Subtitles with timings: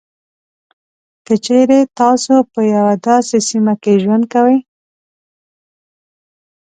[1.25, 4.57] که چېري تاسو په یوه داسې سیمه کې ژوند کوئ.